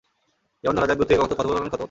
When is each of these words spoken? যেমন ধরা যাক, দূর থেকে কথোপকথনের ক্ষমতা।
যেমন 0.63 0.75
ধরা 0.75 0.87
যাক, 0.87 0.97
দূর 0.97 1.07
থেকে 1.07 1.19
কথোপকথনের 1.21 1.55
ক্ষমতা। 1.55 1.77